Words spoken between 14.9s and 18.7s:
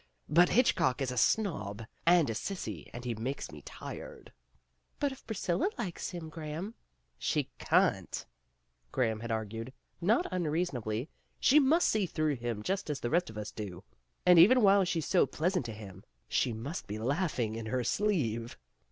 so pleasant to him, she must be laughing in her sleeve.